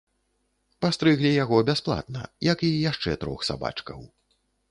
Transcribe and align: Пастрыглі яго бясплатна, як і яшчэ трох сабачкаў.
Пастрыглі 0.85 1.31
яго 1.43 1.59
бясплатна, 1.67 2.23
як 2.51 2.65
і 2.67 2.71
яшчэ 2.91 3.11
трох 3.25 3.47
сабачкаў. 3.53 3.99